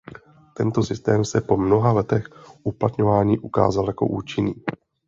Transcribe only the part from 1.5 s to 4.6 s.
mnoha letech uplatňování ukázal jako účinný.